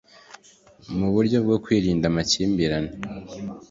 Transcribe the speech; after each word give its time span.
mu 0.97 1.07
buryo 1.13 1.37
bwo 1.45 1.57
kwirinda 1.63 2.05
amakimbirane 2.07 2.91